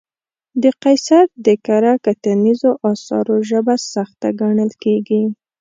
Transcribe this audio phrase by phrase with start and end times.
[0.63, 5.23] د قیصر د کره کتنیزو اثارو ژبه سخته ګڼل کېږي.